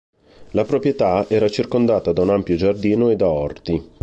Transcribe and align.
La 0.53 0.65
proprietà 0.65 1.27
era 1.29 1.47
circondata 1.47 2.11
da 2.11 2.23
un 2.23 2.31
ampio 2.31 2.55
giardino 2.55 3.11
e 3.11 3.15
da 3.15 3.29
orti. 3.29 3.89